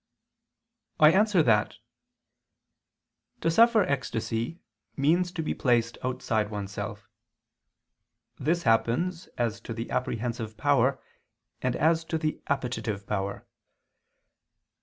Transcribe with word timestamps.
I 0.99 1.11
answer 1.11 1.43
that, 1.43 1.75
To 3.41 3.51
suffer 3.51 3.83
ecstasy 3.83 4.59
means 4.97 5.31
to 5.31 5.43
be 5.43 5.53
placed 5.53 5.99
outside 6.03 6.49
oneself. 6.49 7.07
This 8.39 8.63
happens 8.63 9.27
as 9.37 9.61
to 9.61 9.75
the 9.75 9.91
apprehensive 9.91 10.57
power 10.57 10.99
and 11.61 11.75
as 11.75 12.03
to 12.05 12.17
the 12.17 12.41
appetitive 12.47 13.05
power. 13.05 13.45